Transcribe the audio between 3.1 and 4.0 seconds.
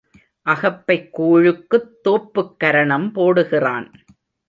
போடுகிறான்.